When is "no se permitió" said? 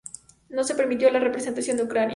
0.49-1.11